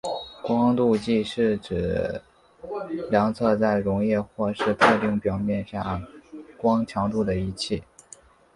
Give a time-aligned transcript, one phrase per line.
[0.41, 2.19] 光度计是指
[3.11, 6.01] 量测在溶液或是特定表面下
[6.57, 7.83] 光强度的仪器。